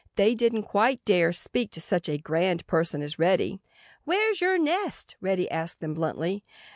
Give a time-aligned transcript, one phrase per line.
[0.15, 3.61] They didn't quite dare speak to such a grand person as Reddy.
[4.03, 6.43] "Where's your nest?" Reddy asked them bluntly.